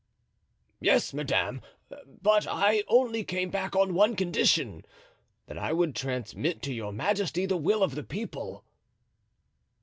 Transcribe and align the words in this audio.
"Yes, 0.79 1.13
madame; 1.13 1.61
but 2.23 2.47
I 2.47 2.83
only 2.87 3.23
came 3.23 3.51
back 3.51 3.75
on 3.75 3.93
one 3.93 4.15
condition—that 4.15 5.57
I 5.59 5.71
would 5.73 5.93
transmit 5.95 6.63
to 6.63 6.73
your 6.73 6.91
majesty 6.91 7.45
the 7.45 7.55
will 7.55 7.83
of 7.83 7.93
the 7.93 8.01
people." 8.03 8.65